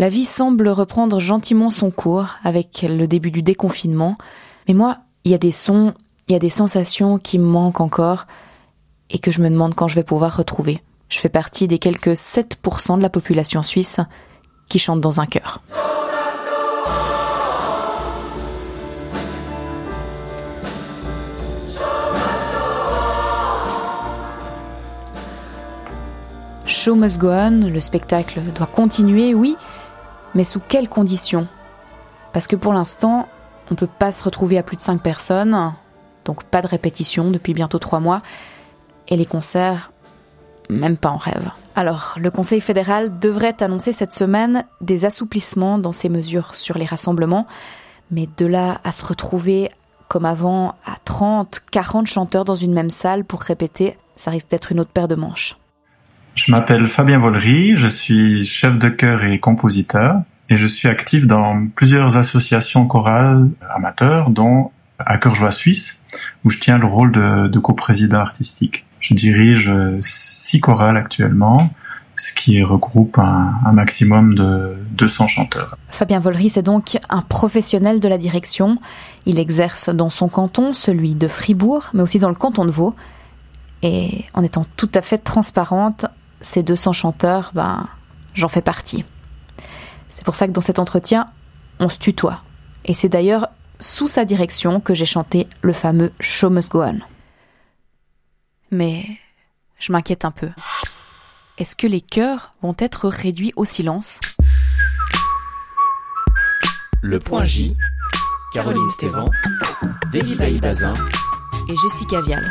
[0.00, 4.16] La vie semble reprendre gentiment son cours avec le début du déconfinement,
[4.68, 5.92] mais moi, il y a des sons,
[6.28, 8.28] il y a des sensations qui me manquent encore
[9.10, 10.80] et que je me demande quand je vais pouvoir retrouver.
[11.08, 13.98] Je fais partie des quelques 7% de la population suisse
[14.68, 15.62] qui chante dans un chœur.
[26.66, 29.56] Show must go on, le spectacle doit continuer, oui,
[30.38, 31.48] mais sous quelles conditions?
[32.32, 33.28] Parce que pour l'instant,
[33.70, 35.74] on ne peut pas se retrouver à plus de 5 personnes,
[36.24, 38.22] donc pas de répétition depuis bientôt 3 mois,
[39.08, 39.90] et les concerts,
[40.70, 41.50] même pas en rêve.
[41.74, 46.86] Alors, le Conseil fédéral devrait annoncer cette semaine des assouplissements dans ses mesures sur les
[46.86, 47.48] rassemblements,
[48.12, 49.72] mais de là à se retrouver
[50.06, 54.70] comme avant à 30, 40 chanteurs dans une même salle pour répéter, ça risque d'être
[54.70, 55.56] une autre paire de manches.
[56.38, 61.26] Je m'appelle Fabien Vollery, je suis chef de chœur et compositeur et je suis actif
[61.26, 66.00] dans plusieurs associations chorales amateurs dont à Cœur Suisse
[66.44, 68.84] où je tiens le rôle de, de coprésident artistique.
[69.00, 71.58] Je dirige six chorales actuellement,
[72.14, 75.76] ce qui regroupe un, un, maximum de 200 chanteurs.
[75.90, 78.78] Fabien Vollery, c'est donc un professionnel de la direction.
[79.26, 82.94] Il exerce dans son canton, celui de Fribourg, mais aussi dans le canton de Vaud.
[83.82, 86.06] Et en étant tout à fait transparente,
[86.40, 87.88] ces 200 chanteurs, ben,
[88.34, 89.04] j'en fais partie.
[90.08, 91.28] C'est pour ça que dans cet entretien,
[91.78, 92.42] on se tutoie.
[92.84, 93.48] Et c'est d'ailleurs
[93.80, 96.98] sous sa direction que j'ai chanté le fameux Show Must Go On.
[98.70, 99.06] Mais
[99.78, 100.50] je m'inquiète un peu.
[101.58, 104.20] Est-ce que les chœurs vont être réduits au silence?
[107.02, 107.74] Le point J,
[108.52, 109.30] Caroline Stévan,
[110.12, 110.94] David Bazin
[111.68, 112.50] et Jessica Vial.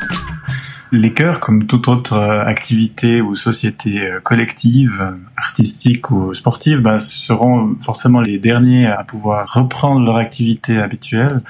[0.94, 6.98] Les chœurs, comme toute autre euh, activité ou société euh, collective, artistique ou sportive, bah,
[6.98, 11.42] seront forcément les derniers à pouvoir reprendre leur activité habituelle.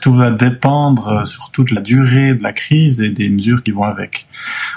[0.00, 3.70] Tout va dépendre euh, sur toute la durée de la crise et des mesures qui
[3.70, 4.26] vont avec.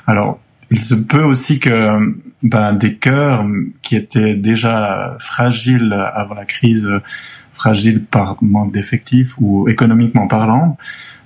[0.06, 0.40] Alors,
[0.70, 3.46] il se peut aussi que ben, des chœurs
[3.82, 6.90] qui étaient déjà fragiles avant la crise,
[7.54, 10.78] fragiles par manque d'effectifs ou économiquement parlant,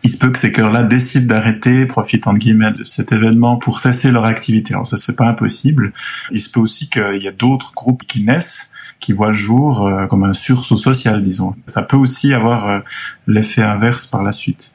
[0.03, 3.79] il se peut que ces chœurs-là décident d'arrêter, profitant de guillemets de cet événement pour
[3.79, 4.73] cesser leur activité.
[4.73, 5.91] Alors ça, c'est pas impossible.
[6.31, 9.87] Il se peut aussi qu'il y a d'autres groupes qui naissent, qui voient le jour
[9.87, 11.55] euh, comme un sursaut social, disons.
[11.66, 12.79] Ça peut aussi avoir euh,
[13.27, 14.73] l'effet inverse par la suite.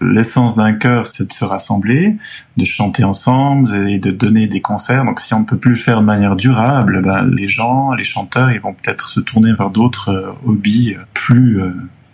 [0.00, 2.16] L'essence d'un chœur, c'est de se rassembler,
[2.56, 5.04] de chanter ensemble et de donner des concerts.
[5.04, 8.04] Donc si on ne peut plus le faire de manière durable, ben, les gens, les
[8.04, 11.60] chanteurs, ils vont peut-être se tourner vers d'autres euh, hobbies plus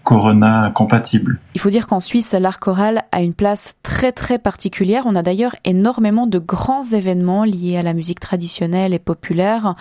[0.06, 1.40] Corona compatible.
[1.56, 5.02] Il faut dire qu'en Suisse, l'art choral a une place très très particulière.
[5.04, 9.74] On a d'ailleurs énormément de grands événements liés à la musique traditionnelle et populaire.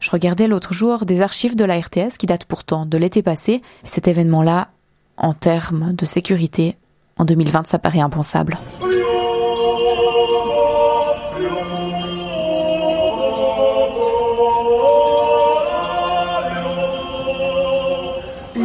[0.00, 3.60] Je regardais l'autre jour des archives de la RTS qui datent pourtant de l'été passé.
[3.84, 4.68] Cet événement-là,
[5.18, 6.78] en termes de sécurité,
[7.18, 8.58] en 2020, ça paraît impensable.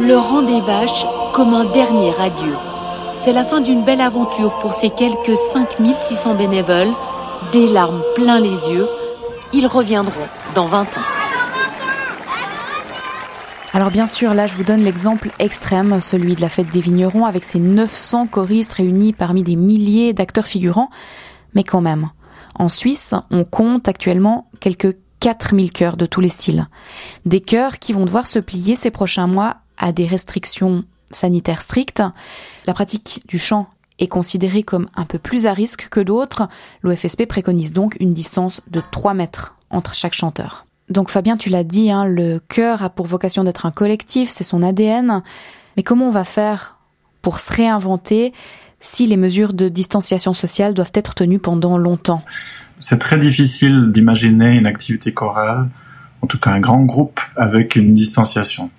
[0.06, 2.54] le rang des vaches comme un dernier adieu.
[3.18, 6.92] C'est la fin d'une belle aventure pour ces quelques 5600 bénévoles,
[7.52, 8.88] des larmes plein les yeux.
[9.52, 11.23] Ils reviendront dans 20 ans.
[13.74, 17.24] Alors bien sûr, là je vous donne l'exemple extrême, celui de la fête des vignerons
[17.24, 20.90] avec ses 900 choristes réunis parmi des milliers d'acteurs figurants.
[21.56, 22.10] Mais quand même,
[22.54, 26.68] en Suisse, on compte actuellement quelques 4000 chœurs de tous les styles.
[27.26, 32.02] Des chœurs qui vont devoir se plier ces prochains mois à des restrictions sanitaires strictes.
[32.66, 33.66] La pratique du chant
[33.98, 36.46] est considérée comme un peu plus à risque que d'autres.
[36.82, 40.63] L'OFSP préconise donc une distance de 3 mètres entre chaque chanteur.
[40.90, 44.44] Donc Fabien, tu l'as dit, hein, le chœur a pour vocation d'être un collectif, c'est
[44.44, 45.22] son ADN.
[45.76, 46.78] Mais comment on va faire
[47.22, 48.32] pour se réinventer
[48.80, 52.22] si les mesures de distanciation sociale doivent être tenues pendant longtemps?
[52.78, 55.68] C'est très difficile d'imaginer une activité chorale,
[56.20, 58.70] en tout cas un grand groupe, avec une distanciation.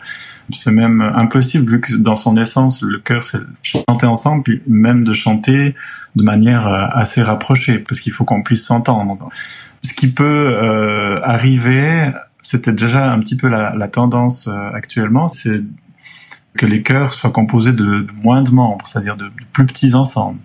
[0.52, 5.04] C'est même impossible vu que dans son essence, le chœur, c'est chanter ensemble, puis même
[5.04, 5.74] de chanter
[6.16, 9.18] de manière euh, assez rapprochée, parce qu'il faut qu'on puisse s'entendre.
[9.86, 12.10] Ce qui peut euh, arriver,
[12.42, 15.62] c'était déjà un petit peu la, la tendance euh, actuellement, c'est
[16.58, 20.40] que les chœurs soient composés de, moins de membres, c'est-à-dire de, de, plus petits ensembles.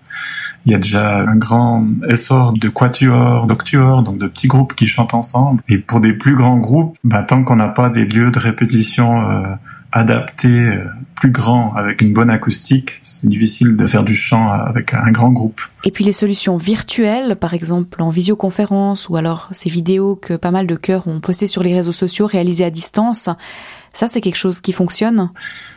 [0.66, 4.87] Il y a déjà un grand essor de quatuors, d'octuors, donc de petits groupes qui
[4.87, 5.62] chantent ensemble.
[5.70, 9.22] Et pour des plus grands groupes, bah, tant qu'on n'a pas des lieux de répétition
[9.31, 9.54] euh,
[9.92, 10.84] adapté, euh,
[11.20, 15.31] plus grand, avec une bonne acoustique, c'est difficile de faire du chant avec un grand
[15.31, 15.60] groupe.
[15.84, 20.50] Et puis les solutions virtuelles, par exemple en visioconférence ou alors ces vidéos que pas
[20.50, 23.28] mal de chœurs ont postées sur les réseaux sociaux réalisées à distance,
[23.92, 25.31] ça c'est quelque chose qui fonctionne?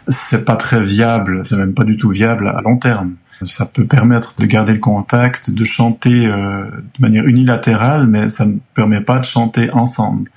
[0.07, 3.15] C'est pas très viable, c'est même pas du tout viable à long terme.
[3.41, 8.45] Ça peut permettre de garder le contact, de chanter euh, de manière unilatérale, mais ça
[8.45, 10.29] ne permet pas de chanter ensemble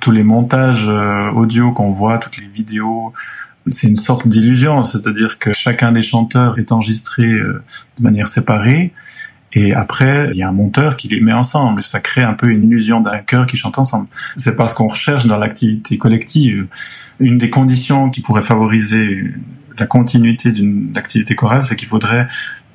[0.00, 3.12] tous les montages euh, audio qu'on voit, toutes les vidéos,
[3.66, 7.62] c'est une sorte d'illusion, c'est-à-dire que chacun des chanteurs est enregistré euh,
[7.98, 8.92] de manière séparée.
[9.52, 11.82] Et après, il y a un monteur qui les met ensemble.
[11.82, 14.06] Ça crée un peu une illusion d'un chœur qui chante ensemble.
[14.34, 16.66] C'est pas ce qu'on recherche dans l'activité collective.
[17.20, 19.24] Une des conditions qui pourrait favoriser
[19.78, 22.26] la continuité d'une activité chorale, c'est qu'il faudrait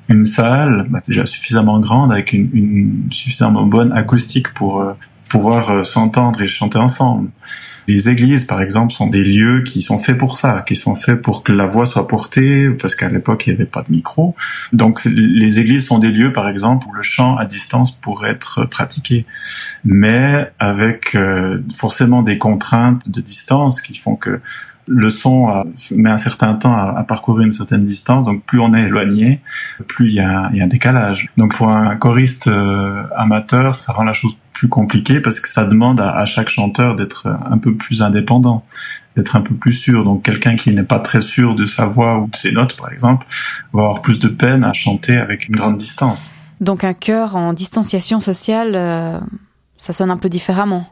[0.08, 4.92] une salle bah, déjà suffisamment grande avec une, suffisamment bonne acoustique pour euh,
[5.32, 7.30] pouvoir euh, s'entendre et chanter ensemble.
[7.88, 11.20] Les églises, par exemple, sont des lieux qui sont faits pour ça, qui sont faits
[11.20, 14.36] pour que la voix soit portée, parce qu'à l'époque, il n'y avait pas de micro.
[14.72, 18.66] Donc, les églises sont des lieux, par exemple, où le chant à distance pourrait être
[18.66, 19.24] pratiqué,
[19.84, 24.38] mais avec euh, forcément des contraintes de distance qui font que
[24.86, 28.82] le son met un certain temps à, parcourir une certaine distance, donc plus on est
[28.82, 29.40] éloigné,
[29.86, 31.28] plus il y a, un décalage.
[31.36, 35.64] Donc pour un choriste euh, amateur, ça rend la chose plus compliquée parce que ça
[35.64, 38.64] demande à, chaque chanteur d'être un peu plus indépendant,
[39.16, 40.04] d'être un peu plus sûr.
[40.04, 42.92] Donc quelqu'un qui n'est pas très sûr de sa voix ou de ses notes, par
[42.92, 43.26] exemple,
[43.72, 46.34] va avoir plus de peine à chanter avec une grande distance.
[46.60, 49.18] Donc un chœur en distanciation sociale, euh,
[49.76, 50.91] ça sonne un peu différemment.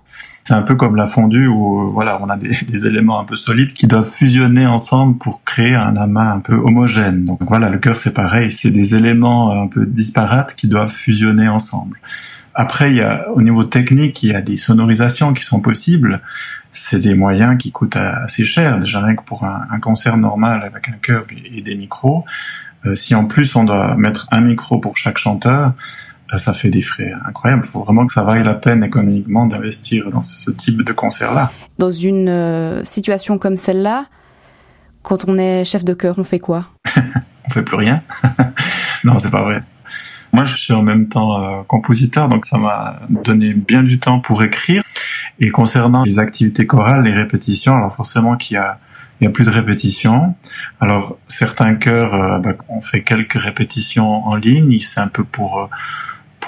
[0.50, 3.37] C'est un peu comme la fondue où euh, voilà, on a des, éléments un peu
[3.37, 7.25] solides qui doivent fusionner ensemble pour créer un amas un peu homogène.
[7.25, 11.47] Donc voilà, le cœur c'est pareil, c'est des éléments un peu disparates qui doivent fusionner
[11.47, 12.00] ensemble.
[12.52, 16.20] Après, il y a, au niveau technique, il y a des sonorisations qui sont possibles.
[16.73, 20.88] C'est des moyens qui coûtent assez cher, déjà rien que pour un, concert normal avec
[20.88, 22.25] un chœur et, des micros.
[22.87, 25.75] Euh, si en plus on doit mettre un micro pour chaque chanteur,
[26.37, 27.62] ça fait des frais incroyables.
[27.65, 31.50] Il faut vraiment que ça vaille la peine économiquement d'investir dans ce type de concert-là.
[31.79, 34.06] Dans une euh, situation comme celle-là,
[35.03, 36.69] quand on est chef de chœur, on fait quoi?
[37.47, 38.00] On fait plus rien.
[39.05, 39.61] non, c'est pas vrai.
[40.32, 44.21] Moi, je suis en même temps euh, compositeur, donc ça m'a donné bien du temps
[44.21, 44.85] pour écrire.
[45.41, 48.79] Et concernant les activités chorales, les répétitions, alors forcément qu'il y a
[49.21, 50.35] il y a plus de répétitions.
[50.81, 54.79] Alors certains chœurs, euh, bah, on fait quelques répétitions en ligne.
[54.81, 55.69] C'est un peu pour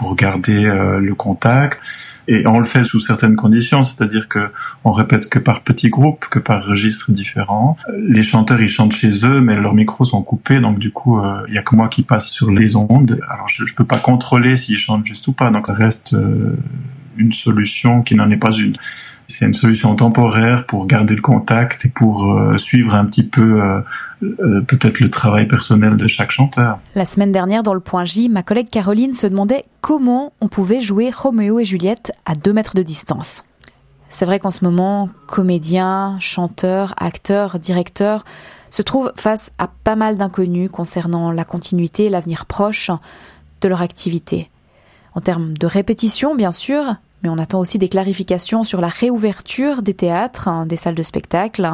[0.03, 1.81] pour garder euh, le contact.
[2.27, 4.51] Et on le fait sous certaines conditions, c'est-à-dire que
[4.85, 7.77] on répète que par petits groupes, que par registres différents.
[7.99, 11.43] Les chanteurs ils chantent chez eux, mais leurs micros sont coupés, donc du coup euh,
[11.49, 13.21] il y a que moi qui passe sur les ondes.
[13.29, 16.57] Alors je, je peux pas contrôler s'ils chantent juste ou pas, donc ça reste euh,
[17.17, 18.77] une solution qui n'en est pas une.
[19.33, 23.63] C'est une solution temporaire pour garder le contact et pour euh, suivre un petit peu
[23.63, 23.81] euh,
[24.23, 26.79] euh, peut-être le travail personnel de chaque chanteur.
[26.95, 30.83] La semaine dernière, dans le point J, ma collègue Caroline se demandait comment on pouvait
[30.83, 33.43] jouer Roméo et Juliette à deux mètres de distance.
[34.11, 38.27] C'est vrai qu'en ce moment, comédiens, chanteurs, acteurs, directeurs
[38.69, 42.91] se trouvent face à pas mal d'inconnus concernant la continuité et l'avenir proche
[43.63, 44.51] de leur activité.
[45.15, 49.83] En termes de répétition, bien sûr, mais on attend aussi des clarifications sur la réouverture
[49.83, 51.71] des théâtres, hein, des salles de spectacle.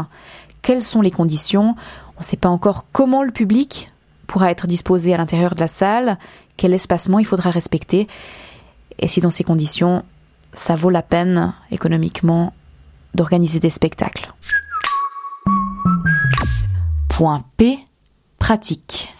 [0.62, 1.74] Quelles sont les conditions?
[2.16, 3.90] On ne sait pas encore comment le public
[4.26, 6.18] pourra être disposé à l'intérieur de la salle,
[6.56, 8.08] quel espacement il faudra respecter,
[8.98, 10.04] et si dans ces conditions,
[10.52, 12.52] ça vaut la peine économiquement
[13.14, 14.32] d'organiser des spectacles?
[17.08, 17.78] Point P,
[18.38, 19.14] pratique.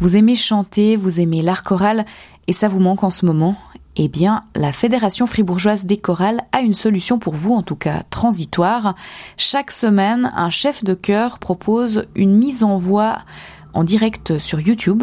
[0.00, 2.06] Vous aimez chanter, vous aimez l'art choral,
[2.46, 3.56] et ça vous manque en ce moment,
[4.00, 8.04] eh bien, la Fédération fribourgeoise des chorales a une solution pour vous, en tout cas
[8.10, 8.94] transitoire.
[9.36, 13.18] Chaque semaine, un chef de chœur propose une mise en voix
[13.74, 15.02] en direct sur YouTube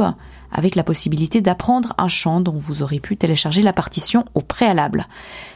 [0.50, 5.08] avec la possibilité d'apprendre un chant dont vous aurez pu télécharger la partition au préalable.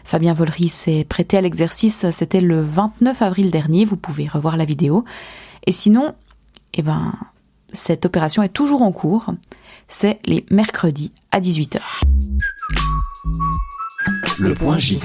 [0.03, 4.65] Fabien Volry s'est prêté à l'exercice, c'était le 29 avril dernier, vous pouvez revoir la
[4.65, 5.05] vidéo.
[5.65, 6.13] Et sinon,
[6.73, 7.13] eh ben,
[7.71, 9.27] cette opération est toujours en cours.
[9.87, 11.79] C'est les mercredis à 18h.
[14.39, 14.99] Le point J.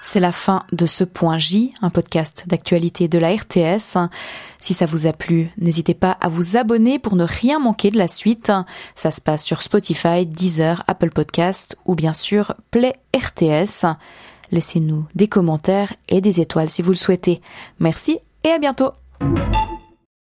[0.00, 3.96] C'est la fin de ce point J, un podcast d'actualité de la RTS.
[4.58, 7.98] Si ça vous a plu, n'hésitez pas à vous abonner pour ne rien manquer de
[7.98, 8.50] la suite.
[8.96, 13.86] Ça se passe sur Spotify, Deezer, Apple Podcast ou bien sûr Play RTS.
[14.50, 17.40] Laissez-nous des commentaires et des étoiles si vous le souhaitez.
[17.78, 18.90] Merci et à bientôt.